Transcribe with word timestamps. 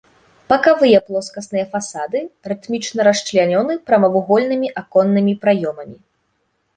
Бакавыя 0.51 0.99
плоскасныя 1.09 1.65
фасады 1.73 2.19
рытмічна 2.51 3.05
расчлянёны 3.07 3.73
прамавугольнымі 3.91 4.67
аконнымі 4.81 5.33
праёмамі. 5.45 5.95